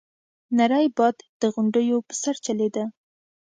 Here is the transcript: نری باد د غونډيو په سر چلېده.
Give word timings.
نری 0.57 0.87
باد 0.97 1.15
د 1.41 1.43
غونډيو 1.53 1.97
په 2.07 2.13
سر 2.21 2.35
چلېده. 2.45 2.83